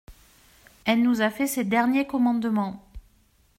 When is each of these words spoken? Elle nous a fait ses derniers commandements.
Elle 0.85 1.03
nous 1.03 1.21
a 1.21 1.29
fait 1.29 1.45
ses 1.45 1.63
derniers 1.63 2.07
commandements. 2.07 2.83